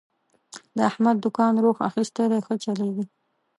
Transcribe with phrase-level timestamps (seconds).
[0.75, 3.05] د احمد دوکان روخ اخستی دی، ښه چلېږي.